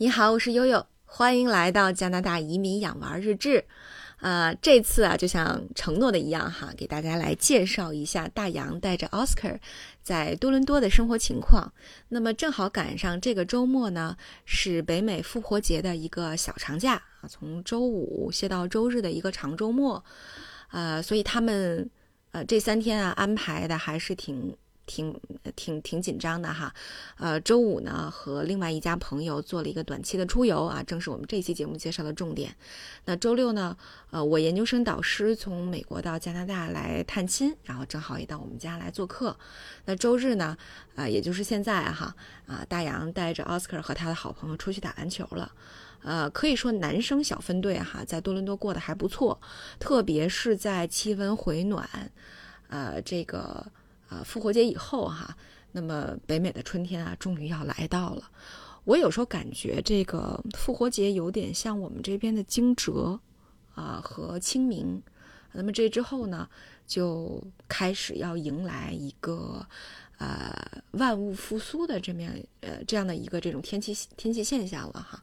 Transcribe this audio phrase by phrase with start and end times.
[0.00, 3.64] 你好，我是悠悠，欢迎来到加拿大移民养娃日志。
[4.20, 9.58] 呃，这次啊，就像承诺的一样哈，给大家来介绍一下大洋带着 Oscar
[10.00, 11.72] 在多伦多的生活情况。
[12.10, 20.04] 那么正好赶上这个周末呢，是北美复活节的一个小长假啊，从周五歇到周日的一个长周末。
[20.70, 21.90] 呃，所以他们
[22.30, 24.56] 呃这三天啊安排的还是挺。
[24.88, 25.14] 挺
[25.54, 26.74] 挺挺紧张的哈，
[27.18, 32.56] 呃，周五呢和另外一家朋友做了一个短期的出游啊，正是我们这期节目介绍的重点。
[33.04, 33.76] 那周六呢，
[34.10, 39.36] 呃，我研究生导师从美国到加拿大来探亲，然后正好也到我们家来做客。
[39.84, 40.56] 那周日呢，
[40.96, 42.16] 啊，也就是现在哈，
[42.46, 45.52] 啊，大洋带着奥斯卡和他的好朋友出去打篮球了。
[46.02, 49.38] 呃，可以说男生小分队哈，在多伦多过得还不错，
[49.78, 52.10] 特别是在气温回暖，
[52.68, 53.66] 呃，这个。
[54.08, 55.36] 啊，复活节以后哈，
[55.72, 58.30] 那么北美的春天啊，终于要来到了。
[58.84, 63.18] 我有时候感觉这个复活节有点像我们这边的惊蛰
[63.74, 65.02] 啊和清明。
[65.52, 66.48] 那么这之后呢，
[66.86, 69.66] 就开始要迎来一个
[70.18, 72.22] 呃万物复苏的这么
[72.60, 75.22] 呃这样的一个这种天气天气现象了哈。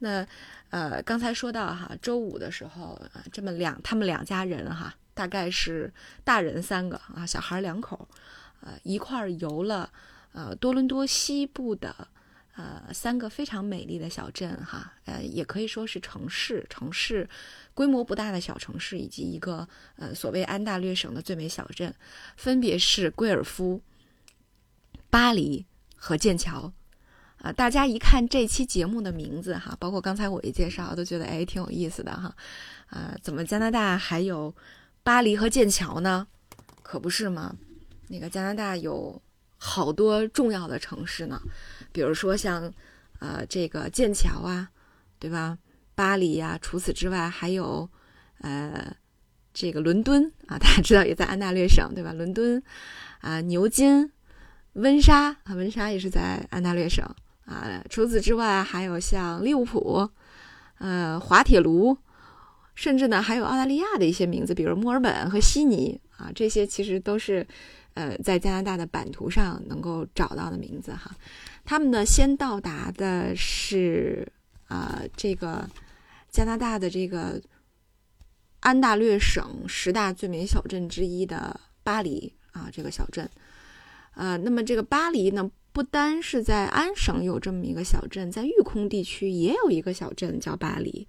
[0.00, 0.26] 那
[0.68, 4.94] 呃刚才说到哈，周五的时候啊，这么两他们两家人哈。
[5.12, 5.92] 大概是
[6.24, 8.08] 大人三个啊，小孩两口，
[8.62, 9.92] 呃，一块儿游了
[10.32, 12.08] 呃多伦多西部的
[12.56, 17.28] 呃三个非常美丽的小镇哈，呃，也可以说是城市，城市
[17.74, 21.94] 规模不大的小城市，以及一个呃所谓安大略省的最美小镇，
[22.36, 23.82] 分别是贵尔夫、
[25.10, 26.72] 巴黎和剑桥
[27.42, 27.52] 啊。
[27.52, 32.34] 大家一看这期节目的名字哈，包括刚才我一介绍，都觉得哎挺有意思的哈，
[32.88, 34.54] 啊，怎么加拿大还有？
[35.02, 36.26] 巴黎和剑桥呢，
[36.82, 37.56] 可不是吗？
[38.08, 39.20] 那个加拿大有
[39.56, 41.40] 好多重要的城市呢，
[41.90, 42.70] 比如说像
[43.18, 44.70] 呃这个剑桥啊，
[45.18, 45.56] 对吧？
[45.94, 47.88] 巴黎呀，除此之外还有
[48.42, 48.94] 呃
[49.54, 52.12] 这个伦敦啊，大家知道也在安大略省，对吧？
[52.12, 52.62] 伦敦
[53.20, 54.12] 啊，牛津、
[54.74, 57.02] 温莎啊，温莎也是在安大略省
[57.44, 57.82] 啊。
[57.88, 60.08] 除此之外，还有像利物浦、
[60.78, 61.96] 呃滑铁卢。
[62.76, 67.46] 甚至呢，还有澳大利亚的一些名字，比如墨尔本和悉尼啊，这些其实都是，
[67.92, 71.14] 呃，在加拿大的版图上能够找到的名字哈。
[71.62, 74.26] 他们呢，先到达的是
[74.68, 75.68] 啊，这个
[76.30, 77.38] 加拿大的这个
[78.60, 83.28] 安大略省十大最美小镇之一的巴黎啊，这个小镇。
[84.14, 91.06] 呃，那么这个巴黎呢，不单是在安省有这么一个小镇，在育空地区也有一个小镇叫巴黎。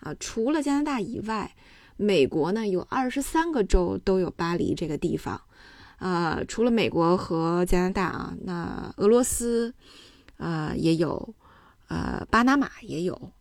[0.00, 1.54] 啊，除了加拿大以外，
[1.96, 5.40] 美国呢有二十三个州都有巴黎这个地方。
[5.98, 9.74] 呃，除了美国和加拿大啊，那俄罗斯，
[10.38, 11.34] 呃也有，
[11.88, 13.32] 呃巴拿马也有，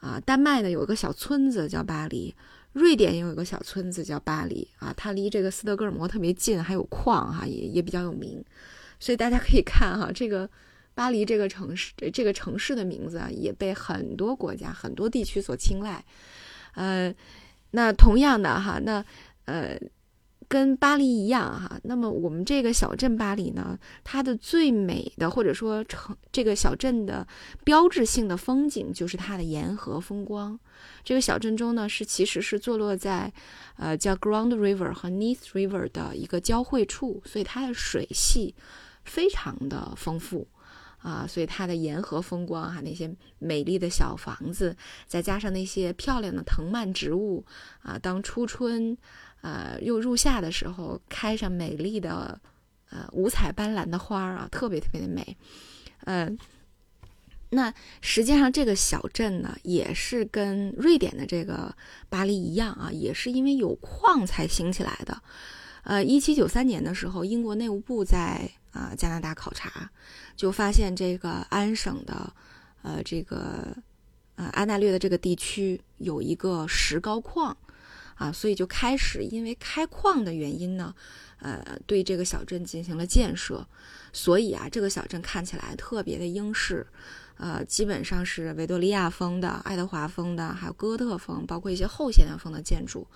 [0.00, 2.34] 啊丹麦呢有一个小村子叫巴黎，
[2.72, 8.42] 瑞典也有个小村子叫巴黎啊，它离这个斯德哥尔摩特别近，还有矿哈，也也比较有名，
[9.00, 10.48] 所以大家可以看哈这个。
[10.92, 16.04] 巴黎这个城市，这个城市的名字啊，也被很多国家、很多地区所青睐。
[16.74, 17.14] 呃，
[17.70, 19.02] 那同样的哈，那
[19.46, 19.78] 呃，
[20.46, 27.26] 跟巴黎一样哈，那么我们这个小镇巴黎呢，它的最美的或者说城这个小镇的
[27.64, 30.58] 标志性的风景就是它的沿河风光。
[31.02, 33.32] 这个小镇中呢，是其实是坐落在
[33.76, 38.54] 呃叫 Grand River 和 Neath River 的一个交汇处，所以它的水系
[39.04, 40.46] 非常的丰富。
[41.02, 47.42] 啊，所以它的沿河风光哈，那些美丽的小房子，再加上那些漂亮的藤蔓植物
[47.80, 48.94] 啊，当初春，
[49.40, 52.38] 呃，又入夏的时候，开上美丽的，
[52.90, 55.34] 呃，五彩斑斓的花儿啊，特别特别的美。
[56.04, 56.38] 嗯，
[57.48, 57.72] 那
[58.02, 61.74] 实际上这个小镇呢，也是跟瑞典的这个
[62.10, 65.22] 巴黎一样啊，也是因为有矿才兴起来的。
[65.84, 69.90] 呃，一七九三年的时候，英国内务部在啊加拿大考察。
[70.36, 72.32] 就发现这个安省的，
[72.82, 73.76] 呃，这个
[74.36, 77.54] 呃安大略的这个地区有一个石膏矿，
[78.14, 80.94] 啊，所以就开始因为开矿的原因呢，
[81.40, 83.66] 呃，对这个小镇进行了建设，
[84.14, 86.86] 所以啊，这个小镇看起来特别的英式，
[87.40, 93.06] 呃，基本上是维多利亚风的、爱德华风的，还有哥特风，包括一些后现代风的建筑，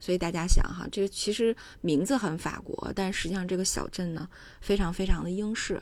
[0.00, 4.28] 所以大家想哈，这个其实名字很法国，但实际上这个小镇呢，
[4.60, 5.80] 非常非常的英式。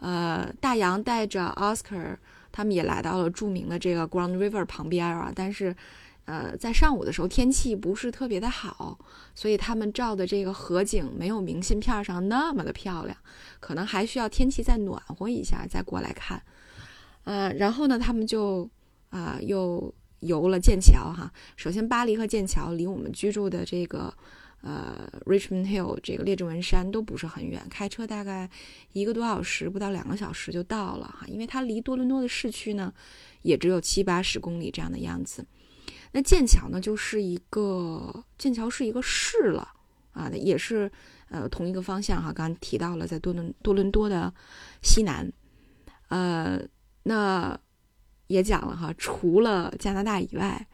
[0.00, 2.16] 呃，大洋带着 Oscar，
[2.50, 5.30] 他们也来到了著名的这个 Grand River 旁边啊。
[5.32, 5.76] 但是，
[6.24, 8.98] 呃，在上午的时候天气不是特别的好，
[9.36, 13.16] 所以他们照的这个河景没有明信片上那么的漂亮，
[13.60, 16.42] 可能还需要天气再暖和一下再过来看。
[17.24, 18.68] 呃，然后呢，他们就
[19.10, 21.32] 啊又游了剑桥哈。
[21.56, 24.12] 首先，巴黎和剑桥离我们居住的这个
[24.62, 28.48] 呃 Richmond Hill 这个列治文山都不是很远，开车大概
[28.92, 31.26] 一个多小时，不到两个小时就到了哈。
[31.26, 32.92] 因为它离多伦多的市区呢
[33.42, 35.46] 也只有七八十公里这样的样子。
[36.12, 39.68] 那剑桥呢，就是一个剑桥是一个市了
[40.12, 40.90] 啊，也是
[41.28, 42.32] 呃同一个方向哈。
[42.32, 44.34] 刚刚提到了在多伦多伦多的
[44.82, 45.32] 西南，
[46.08, 46.60] 呃，
[47.02, 47.58] 那
[48.26, 50.66] 也讲了哈，除了加拿大以外，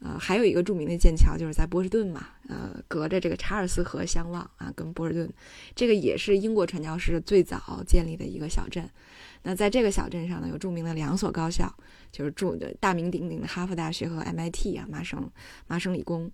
[0.00, 5.32] 呃，还有一个著名的剑桥就是在波士顿嘛，呃，隔着这个查尔斯河相望啊，跟波士顿，
[5.74, 8.88] 这个也是英国传教士最早建立的一个小镇。
[9.42, 11.74] 那在这个小镇上呢，有著名的两所高校。
[12.12, 15.28] 就是住的大名鼎鼎的哈佛大学和 MIT 啊，麻省
[15.66, 16.30] 麻省理工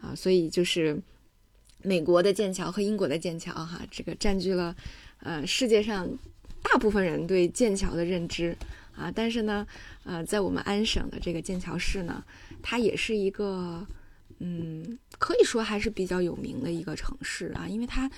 [0.00, 0.98] 啊，所以就是
[1.82, 4.74] 美国的剑桥和英国的剑桥哈，这个占据了
[5.18, 6.08] 呃世界上
[6.70, 8.56] 大部分人对剑桥的认知
[8.96, 9.10] 啊。
[9.10, 9.66] 但是呢，
[10.04, 12.22] 呃，在我们安省的这个剑桥市呢，
[12.62, 13.86] 它也是一个
[14.38, 18.10] 嗯，可以说还是比较有名的一个城市啊，因为它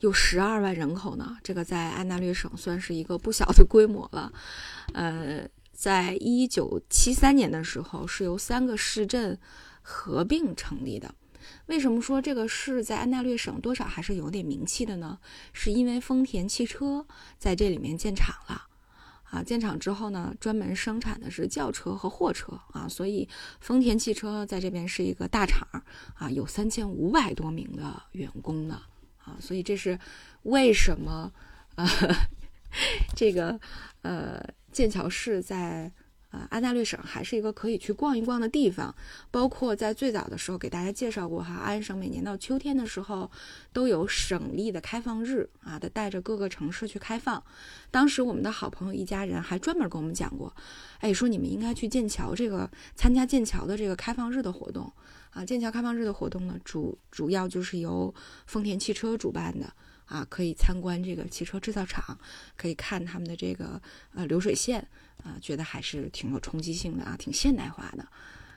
[0.00, 4.32] 有十二万人口呢，这个在安大略省算是一个不小的规模了，
[4.92, 5.48] 呃。
[5.78, 9.38] 在一九七三年的时候，是由三个市镇
[9.82, 11.14] 合并成立的。
[11.66, 15.18] 为什么说这个市在安大略省多少还是有点名气的呢？
[15.52, 17.06] 是因为丰田汽车
[17.38, 18.68] 在这里面建厂了
[19.24, 19.42] 啊！
[19.42, 23.28] 建厂之后呢，专门生产的是轿车和货车啊，所以
[23.60, 25.66] 丰田汽车在这边是一个大厂
[26.14, 28.82] 啊，有三千五百多名的员工呢
[29.24, 29.98] 啊，所以这是
[30.42, 31.32] 为什么
[31.74, 31.86] 呃
[33.14, 33.58] 这个
[34.02, 34.42] 呃。
[34.72, 35.90] 剑桥市在
[36.36, 38.94] 呃安大略省还是一个可以去逛一逛的地方，
[39.30, 43.30] 包括在最早的时候给大家介绍过哈，安省每年到秋天的时候
[43.72, 47.42] 都有省立的开放日啊，的带着各个城市去开放。
[47.90, 50.54] 当时我们的好朋友一家人还专门跟我们讲过，
[50.98, 54.92] 哎，说你们应该去剑桥这个参加剑桥的这个开放日的活动
[55.30, 55.44] 啊。
[55.44, 58.14] 剑桥开放日的活动呢，主主要就是由
[58.46, 59.72] 丰田汽车主办的。
[60.06, 62.18] 啊，可以参观这个汽车制造厂，
[62.56, 63.80] 可以看他们的这个
[64.14, 64.80] 呃流水线
[65.22, 68.02] 啊，觉得还是挺有冲击性的啊，挺现代化的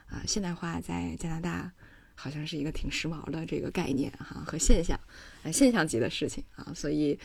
[0.08, 0.22] 啊。
[0.26, 1.70] 现代化在加拿大
[2.14, 4.98] 好像是一个挺时髦的这个概念哈和现象，
[5.42, 6.72] 呃现象级的事情啊。
[6.74, 7.18] 所以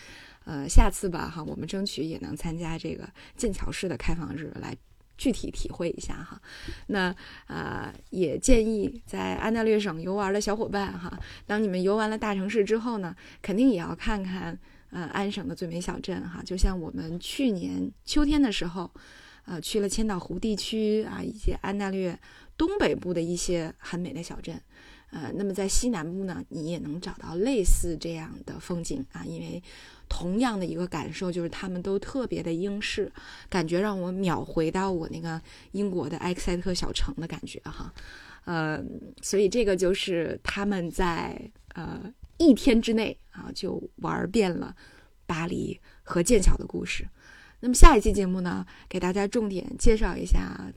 [0.43, 4.75] 呃下次吧哈，我们争取也能参加这个剑桥市的开放日来。
[5.17, 6.41] 具体体会一下哈，
[6.87, 7.15] 那
[7.47, 14.57] 呃也建议在安大略省游玩的小伙伴哈，当你们游完了大城市之后呢，肯定也要看看
[14.91, 18.91] 呃安省的最美小镇哈，就像我们去年秋天的时候，
[19.45, 22.17] 呃去了千岛湖地区啊，以及安大略
[22.57, 24.61] 东北部的一些很美的小镇。
[25.11, 29.61] 呃，那么在西南部呢，你也能找到类似这样的风景啊，因为
[30.09, 33.11] 同样的一个感受就是他们都特别的英式，
[33.49, 35.41] 感觉让我秒回到我那个
[35.71, 37.93] 英国的埃克塞特小城的感觉哈。
[38.43, 38.83] 呃，
[39.21, 41.39] 所以这个就是他们在
[41.73, 42.01] 呃
[42.37, 44.75] 一天之内啊就玩遍了
[45.25, 47.07] 巴黎和剑桥的故事。
[47.61, 50.71] 那么下一期节目呢，给大家重点介绍一下。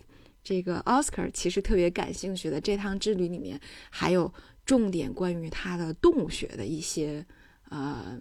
[0.49, 3.61] 这个 Oscar 其实特别感兴趣的这趟之旅里面，
[3.91, 4.33] 还有
[4.65, 7.27] 重点关于他的动物学的一些
[7.69, 8.19] 呃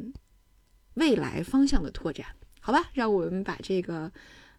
[0.96, 2.28] 未来方向的拓展，
[2.60, 2.90] 好吧？
[2.92, 4.12] 让我们把这个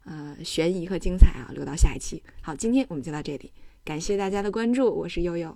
[0.07, 2.23] 呃悬疑和精彩啊留到下一期。
[2.41, 3.53] 好，今天我们就到这里，
[3.85, 5.55] 感谢大家的关注，我是悠悠。